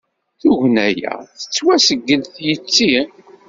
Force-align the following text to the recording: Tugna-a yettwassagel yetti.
Tugna-a 0.41 0.89
yettwassagel 0.97 2.23
yetti. 2.45 2.93